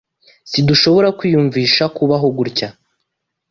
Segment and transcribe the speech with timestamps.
[0.49, 2.69] Sidushobora kwiyumvisha kubaho gutya.